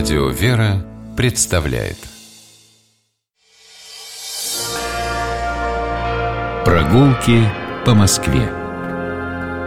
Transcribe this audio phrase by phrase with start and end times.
[0.00, 0.82] Радио «Вера»
[1.14, 1.98] представляет
[6.64, 7.46] Прогулки
[7.84, 8.48] по Москве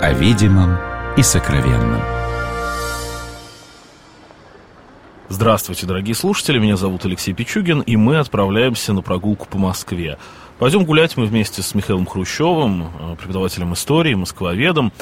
[0.01, 0.79] О видимом
[1.17, 2.01] и сокровенном
[5.29, 10.17] Здравствуйте, дорогие слушатели, меня зовут Алексей Пичугин, и мы отправляемся на прогулку по Москве.
[10.57, 14.93] Пойдем гулять мы вместе с Михаилом Хрущевым, э, преподавателем истории, москвоведом.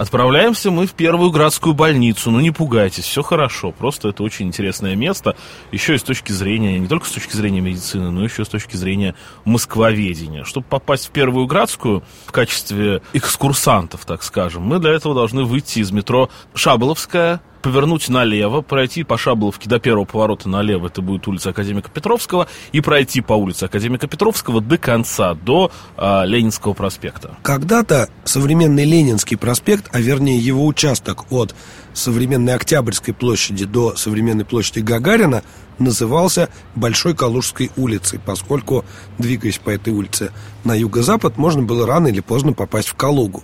[0.00, 2.30] Отправляемся мы в первую городскую больницу.
[2.30, 3.70] Ну, не пугайтесь, все хорошо.
[3.70, 5.36] Просто это очень интересное место.
[5.72, 8.76] Еще и с точки зрения, не только с точки зрения медицины, но еще с точки
[8.76, 10.44] зрения москвоведения.
[10.44, 15.80] Чтобы попасть в первую градскую в качестве экскурсантов, так скажем, мы для этого должны выйти
[15.80, 21.50] из метро Шаболовская, повернуть налево, пройти по Шабловке до первого поворота налево, это будет улица
[21.50, 27.36] Академика Петровского, и пройти по улице Академика Петровского до конца, до э, Ленинского проспекта.
[27.42, 31.54] Когда-то современный Ленинский проспект, а вернее его участок от
[31.92, 35.42] современной Октябрьской площади до современной площади Гагарина
[35.78, 38.84] назывался Большой Калужской улицей, поскольку,
[39.18, 40.32] двигаясь по этой улице
[40.64, 43.42] на юго-запад, можно было рано или поздно попасть в Калугу.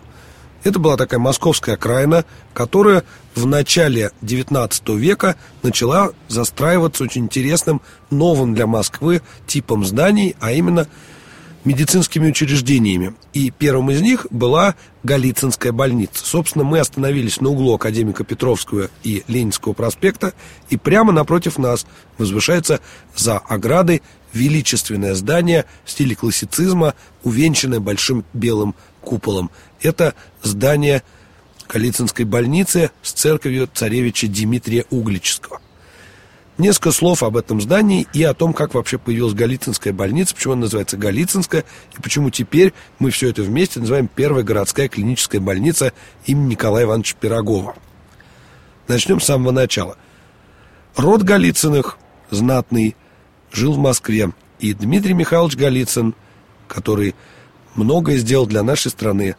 [0.65, 3.05] Это была такая московская окраина, которая
[3.35, 10.89] в начале XIX века начала застраиваться очень интересным, новым для Москвы типом зданий, а именно
[11.67, 13.15] медицинскими учреждениями.
[13.35, 16.25] И первым из них была Голицынская больница.
[16.25, 20.33] Собственно, мы остановились на углу Академика Петровского и Ленинского проспекта,
[20.71, 21.87] и прямо напротив нас
[22.19, 22.81] возвышается
[23.17, 28.75] за оградой величественное здание в стиле классицизма, увенчанное большим белым
[29.07, 29.51] куполом.
[29.81, 31.03] Это здание
[31.69, 35.61] Калицинской больницы с церковью царевича Дмитрия Углического.
[36.59, 40.63] Несколько слов об этом здании и о том, как вообще появилась Голицынская больница, почему она
[40.63, 41.65] называется Голицынская,
[41.97, 45.93] и почему теперь мы все это вместе называем Первая городская клиническая больница
[46.25, 47.77] имени Николая Ивановича Пирогова.
[48.89, 49.99] Начнем с самого начала.
[50.97, 51.99] Род Голицыных,
[52.31, 52.97] знатный,
[53.53, 56.15] жил в Москве, и Дмитрий Михайлович Голицын,
[56.69, 57.15] который
[57.77, 59.37] многое сделал для нашей страны,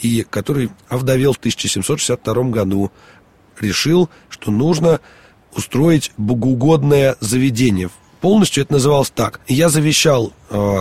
[0.00, 2.90] и который овдовел в 1762 году,
[3.60, 5.00] решил, что нужно
[5.54, 7.90] устроить богоугодное заведение.
[8.20, 9.40] Полностью это называлось так.
[9.48, 10.78] Я завещал э,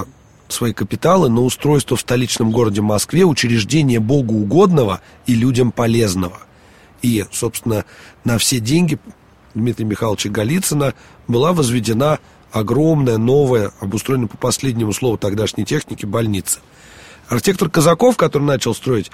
[0.47, 6.39] свои капиталы на устройство в столичном городе Москве учреждения богоугодного и людям полезного.
[7.01, 7.85] И, собственно,
[8.23, 8.99] на все деньги
[9.53, 10.93] Дмитрия Михайловича Голицына
[11.27, 12.19] была возведена
[12.51, 16.59] огромная, новая, обустроенная по последнему слову тогдашней техники больница.
[17.27, 19.11] Архитектор Казаков, который начал строить,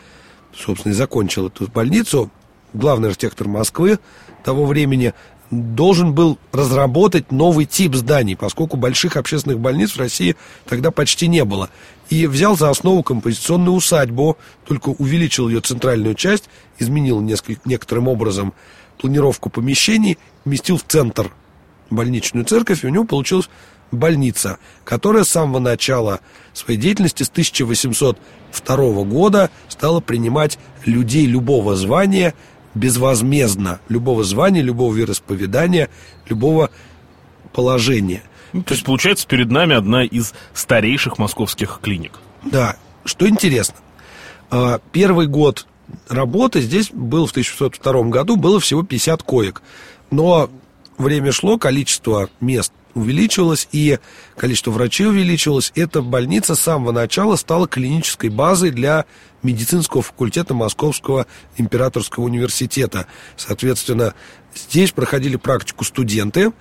[0.55, 2.29] собственно, и закончил эту больницу,
[2.73, 3.99] главный архитектор Москвы
[4.43, 5.13] того времени,
[5.49, 10.35] должен был разработать новый тип зданий, поскольку больших общественных больниц в России
[10.65, 11.69] тогда почти не было.
[12.09, 16.49] И взял за основу композиционную усадьбу, только увеличил ее центральную часть,
[16.79, 18.53] изменил несколько, некоторым образом
[18.99, 21.31] планировку помещений, вместил в центр
[21.89, 23.49] больничную церковь, и у него получилась
[23.91, 26.19] больница, которая с самого начала
[26.53, 32.33] своей деятельности, с 1802 года, стала принимать людей любого звания
[32.75, 35.89] безвозмездно, любого звания, любого вероисповедания,
[36.27, 36.71] любого
[37.53, 38.23] положения.
[38.51, 42.13] Ну, то есть, получается, перед нами одна из старейших московских клиник.
[42.43, 42.75] Да.
[43.05, 43.75] Что интересно,
[44.49, 45.67] а, первый год
[46.07, 49.61] работы здесь был в 1602 году, было всего 50 коек.
[50.11, 50.49] Но
[50.97, 53.99] время шло, количество мест увеличивалось, и
[54.37, 55.71] количество врачей увеличивалось.
[55.75, 59.05] Эта больница с самого начала стала клинической базой для
[59.41, 61.25] медицинского факультета Московского
[61.57, 63.07] императорского университета.
[63.35, 64.13] Соответственно,
[64.55, 66.53] здесь проходили практику студенты,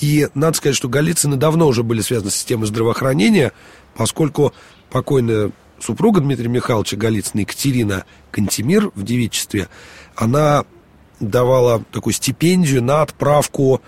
[0.00, 3.52] и надо сказать, что Голицыны давно уже были связаны с системой здравоохранения,
[3.96, 4.52] поскольку
[4.90, 5.50] покойная
[5.80, 9.68] супруга Дмитрия Михайловича Голицына, Екатерина Кантемир в девичестве,
[10.14, 10.64] она
[11.20, 13.80] давала такую стипендию на отправку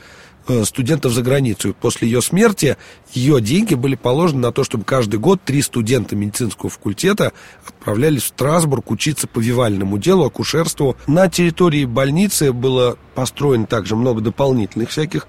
[0.48, 1.74] э, студентов за границу.
[1.80, 2.76] После ее смерти
[3.12, 7.32] ее деньги были положены на то, чтобы каждый год три студента медицинского факультета
[7.66, 10.96] отправлялись в Страсбург учиться повивальному делу, акушерству.
[11.06, 15.26] На территории больницы было построено также много дополнительных всяких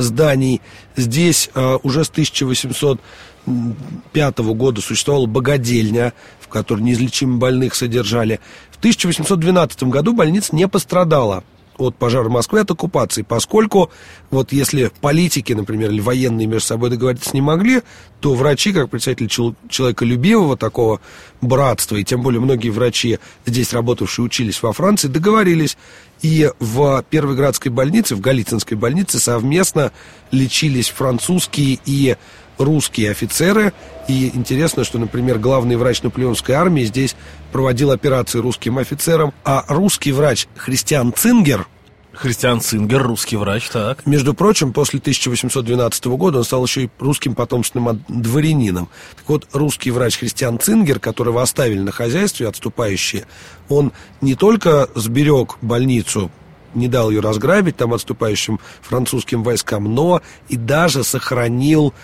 [0.00, 0.60] зданий.
[0.96, 8.40] Здесь э, уже с 1805 года существовала богадельня, в которой неизлечимо больных содержали.
[8.80, 11.44] 1812 году больница не пострадала
[11.80, 13.90] от пожара Москвы, от оккупации, поскольку
[14.30, 17.82] вот если политики, например, или военные между собой договориться не могли,
[18.20, 21.00] то врачи, как представители чел- человеколюбивого такого
[21.40, 25.76] братства, и тем более многие врачи, здесь работавшие, учились во Франции, договорились,
[26.22, 29.90] и в Первой градской больнице, в Голицынской больнице совместно
[30.30, 32.16] лечились французские и
[32.60, 33.72] русские офицеры.
[34.06, 37.16] И интересно, что, например, главный врач наполеонской армии здесь
[37.52, 41.66] проводил операции русским офицерам, а русский врач Христиан Цингер,
[42.12, 44.04] Христиан Цингер, русский врач, так.
[44.04, 48.88] Между прочим, после 1812 года он стал еще и русским потомственным дворянином.
[49.16, 53.26] Так вот, русский врач Христиан Цингер, которого оставили на хозяйстве отступающие,
[53.68, 56.30] он не только сберег больницу
[56.74, 61.94] не дал ее разграбить там отступающим французским войскам, но и даже сохранил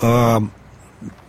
[0.00, 0.40] э,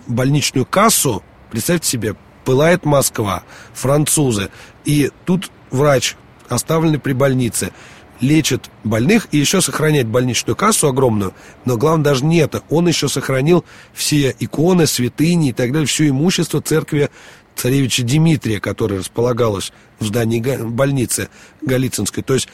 [0.07, 1.23] больничную кассу.
[1.51, 2.15] Представьте себе,
[2.45, 3.43] пылает Москва,
[3.73, 4.49] французы,
[4.85, 6.15] и тут врач,
[6.49, 7.71] оставленный при больнице,
[8.19, 11.33] лечит больных и еще сохраняет больничную кассу огромную,
[11.65, 16.09] но главное даже не это, он еще сохранил все иконы, святыни и так далее, все
[16.09, 17.09] имущество церкви
[17.55, 21.29] царевича Дмитрия, которое располагалось в здании больницы
[21.61, 22.23] Голицынской.
[22.23, 22.47] То есть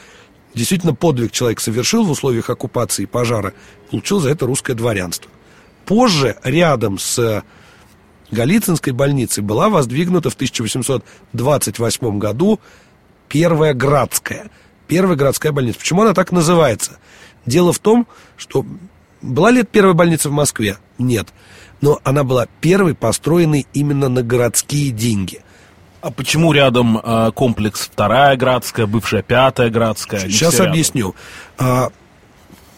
[0.54, 3.52] действительно подвиг человек совершил в условиях оккупации и пожара,
[3.90, 5.30] получил за это русское дворянство.
[5.86, 7.42] Позже рядом с
[8.30, 12.60] Голицынской больницей была воздвигнута в 1828 году
[13.28, 14.50] Первая Градская.
[14.86, 15.78] Первая городская больница.
[15.78, 16.98] Почему она так называется?
[17.46, 18.66] Дело в том, что
[19.22, 20.76] была ли это первая больница в Москве?
[20.98, 21.28] Нет.
[21.80, 25.42] Но она была первой, построенной именно на городские деньги–
[26.04, 30.20] а почему рядом э, комплекс вторая градская, бывшая пятая градская?
[30.20, 31.14] Сейчас объясню.
[31.56, 31.92] А,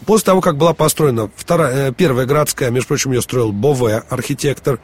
[0.06, 4.80] после того, как была построена вторая, э, первая градская, между прочим, ее строил Бове, архитектор,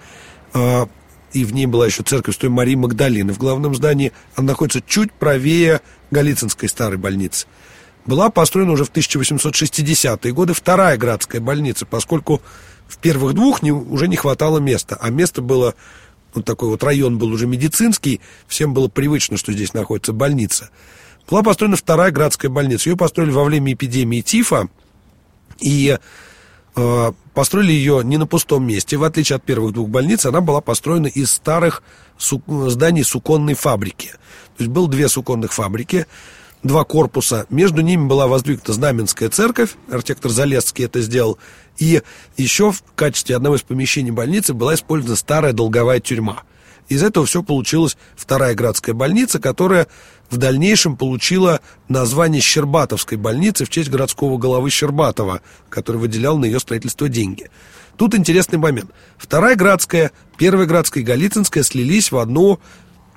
[0.52, 0.88] а,
[1.32, 4.12] и в ней была еще церковь Святой Марии Магдалины в главном здании.
[4.36, 5.80] Она находится чуть правее
[6.10, 7.46] Голицынской старой больницы.
[8.04, 12.42] Была построена уже в 1860-е годы вторая градская больница, поскольку
[12.88, 15.74] в первых двух не, уже не хватало места, а место было
[16.34, 20.70] вот такой вот район был уже медицинский, всем было привычно, что здесь находится больница.
[21.30, 22.90] Была построена вторая градская больница.
[22.90, 24.68] Ее построили во время эпидемии тифа,
[25.62, 25.98] и
[26.76, 28.96] э, построили ее не на пустом месте.
[28.96, 31.82] В отличие от первых двух больниц, она была построена из старых
[32.18, 34.08] су- зданий суконной фабрики.
[34.56, 36.06] То есть было две суконных фабрики,
[36.62, 37.46] два корпуса.
[37.50, 41.38] Между ними была воздвигнута Знаменская церковь, архитектор Залесский это сделал,
[41.78, 42.02] и
[42.36, 46.42] еще в качестве одного из помещений больницы была использована старая долговая тюрьма.
[46.88, 49.86] Из этого все получилась вторая градская больница, которая
[50.30, 56.60] в дальнейшем получила название Щербатовской больницы в честь городского головы Щербатова, который выделял на ее
[56.60, 57.50] строительство деньги.
[57.96, 58.90] Тут интересный момент.
[59.16, 62.58] Вторая градская, первая градская и Голицынская слились в одну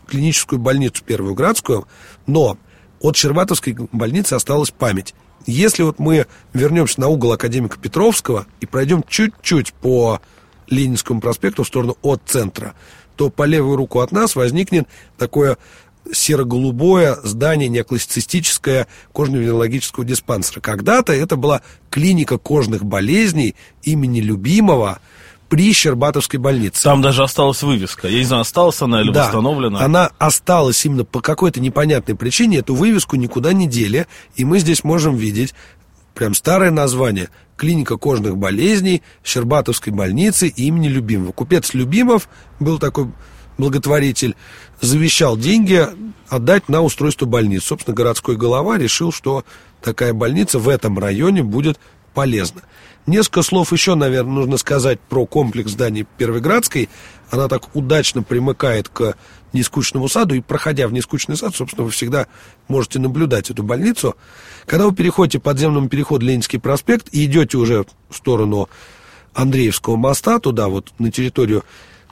[0.07, 1.87] клиническую больницу, первую градскую,
[2.27, 2.57] но
[2.99, 5.15] от Щербатовской больницы осталась память.
[5.45, 10.21] Если вот мы вернемся на угол академика Петровского и пройдем чуть-чуть по
[10.67, 12.73] Ленинскому проспекту в сторону от центра,
[13.15, 15.57] то по левую руку от нас возникнет такое
[16.11, 20.61] серо-голубое здание неоклассицистическое кожно-венерологического диспансера.
[20.61, 24.99] Когда-то это была клиника кожных болезней имени любимого
[25.49, 26.83] при Щербатовской больнице.
[26.83, 28.07] Там даже осталась вывеска.
[28.07, 29.79] Я не знаю, осталась она или да, восстановлена.
[29.79, 32.57] Она осталась именно по какой-то непонятной причине.
[32.57, 34.07] Эту вывеску никуда не дели.
[34.35, 35.53] И мы здесь можем видеть
[36.15, 37.29] прям старое название.
[37.57, 41.31] Клиника кожных болезней Щербатовской больницы имени Любимого.
[41.31, 42.27] Купец Любимов
[42.59, 43.11] был такой
[43.57, 44.35] благотворитель,
[44.81, 45.87] завещал деньги
[46.27, 47.67] отдать на устройство больницы.
[47.67, 49.45] Собственно, городской голова решил, что
[49.81, 51.79] такая больница в этом районе будет
[52.15, 52.61] полезна.
[53.05, 56.89] Несколько слов еще, наверное, нужно сказать про комплекс зданий Первоградской.
[57.29, 59.15] Она так удачно примыкает к
[59.53, 62.25] нескучному саду, и проходя в нескучный сад, собственно, вы всегда
[62.67, 64.15] можете наблюдать эту больницу.
[64.65, 68.69] Когда вы переходите подземным переходом Ленинский проспект и идете уже в сторону
[69.35, 71.63] Андреевского моста, туда вот, на территорию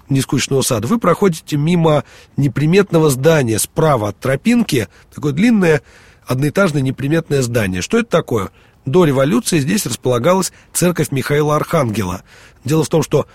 [0.10, 2.04] нескучного сада, вы проходите мимо
[2.38, 5.82] неприметного здания справа от тропинки, такое длинное
[6.28, 7.82] одноэтажное неприметное здание.
[7.82, 8.50] Что это такое?
[8.86, 12.24] До революции здесь располагалась церковь Михаила Архангела.
[12.66, 13.28] Дело в том, что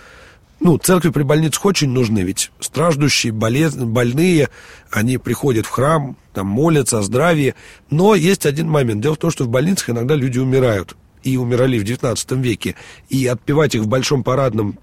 [0.60, 3.74] ну, церкви при больницах очень нужны, ведь страждущие, болез...
[3.76, 4.48] больные,
[4.90, 7.54] они приходят в храм, там молятся о здравии.
[7.90, 9.00] Но есть один момент.
[9.00, 10.96] Дело в том, что в больницах иногда люди умирают.
[11.22, 12.74] И умирали в XIX веке.
[13.08, 14.78] И отпевать их в большом парадном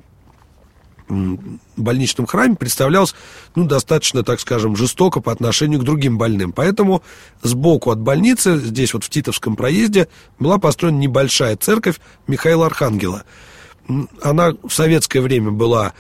[1.08, 3.16] больничном храме представлялось,
[3.56, 6.52] ну, достаточно, так скажем, жестоко по отношению к другим больным.
[6.52, 7.04] Поэтому
[7.42, 10.08] сбоку от больницы, здесь вот в Титовском проезде,
[10.40, 13.24] была построена небольшая церковь Михаила Архангела.
[14.22, 15.94] Она в советское время была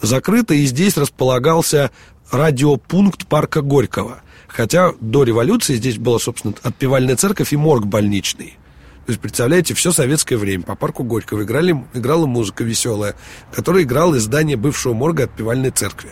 [0.00, 1.90] закрыта, и здесь располагался
[2.30, 4.22] радиопункт парка Горького.
[4.48, 8.58] Хотя до революции здесь была, собственно, отпевальная церковь и морг больничный.
[9.06, 13.16] То есть, представляете, все советское время по парку Горького играли, играла музыка веселая,
[13.52, 16.10] которая играла из здания бывшего морга отпевальной церкви.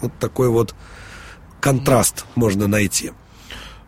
[0.00, 0.74] Вот такой вот
[1.60, 3.12] контраст можно найти.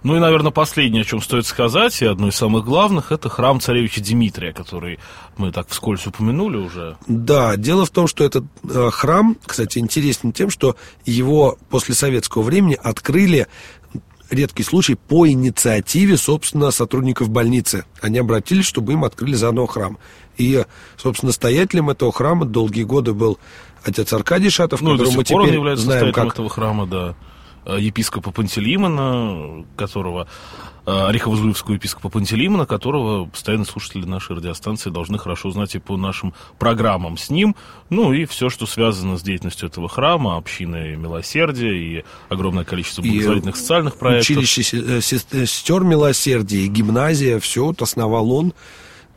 [0.02, 3.60] Ну и, наверное, последнее, о чем стоит сказать, и одно из самых главных, это храм
[3.60, 4.98] царевича Дмитрия, который
[5.36, 6.96] мы так вскользь упомянули уже.
[7.06, 12.42] Да, дело в том, что этот э, храм, кстати, интересен тем, что его после советского
[12.42, 13.46] времени открыли
[14.32, 17.84] редкий случай по инициативе, собственно, сотрудников больницы.
[18.00, 19.98] Они обратились, чтобы им открыли заново храм.
[20.38, 20.64] И,
[20.96, 23.38] собственно, настоятелем этого храма долгие годы был
[23.84, 26.32] отец Аркадий Шатов, ну, которого мы теперь знаем как...
[26.32, 27.14] этого храма, да.
[27.64, 30.26] Э, епископа Пантелеймона, которого
[30.84, 36.34] э, Орехово-Зуевского епископа Пантелеймона, которого постоянно слушатели нашей радиостанции должны хорошо знать и по нашим
[36.58, 37.54] программам с ним,
[37.88, 43.54] ну и все, что связано с деятельностью этого храма, общины милосердия и огромное количество благотворительных
[43.54, 44.38] и социальных проектов.
[44.38, 48.54] Училище э, сестер милосердия и гимназия, все вот основал он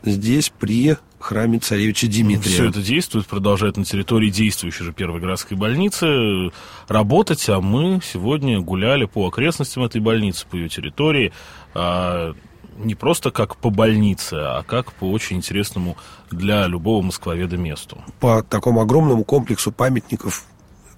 [0.03, 2.51] здесь при храме царевича Дмитрия.
[2.51, 6.51] Все это действует, продолжает на территории действующей же первой городской больницы
[6.87, 11.33] работать, а мы сегодня гуляли по окрестностям этой больницы, по ее территории,
[11.73, 12.33] а,
[12.77, 15.97] не просто как по больнице, а как по очень интересному
[16.29, 18.03] для любого москвоведа месту.
[18.19, 20.45] По такому огромному комплексу памятников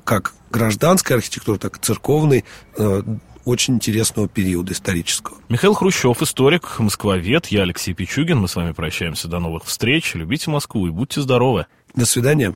[0.03, 2.43] как гражданской архитектуры, так и церковной,
[2.77, 3.01] э,
[3.47, 5.37] очень интересного периода исторического.
[5.47, 8.39] Михаил Хрущев, историк, москвовед, я Алексей Пичугин.
[8.39, 9.27] Мы с вами прощаемся.
[9.27, 10.13] До новых встреч.
[10.15, 11.65] Любите Москву и будьте здоровы.
[11.95, 12.53] До свидания.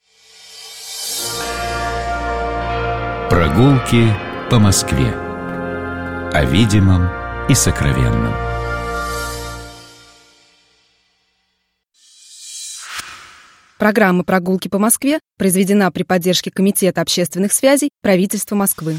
[3.29, 4.13] Прогулки
[4.49, 5.13] по Москве.
[6.33, 7.09] О видимом
[7.49, 8.33] и сокровенном.
[13.77, 18.97] Программа «Прогулки по Москве» произведена при поддержке Комитета общественных связей правительства Москвы.